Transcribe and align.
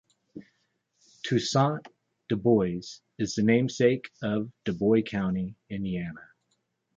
Toussaint 1.21 1.79
Dubois 2.27 3.01
is 3.19 3.35
the 3.35 3.43
namesake 3.43 4.09
of 4.23 4.51
Dubois 4.63 5.03
County, 5.05 5.53
Indiana. 5.69 6.27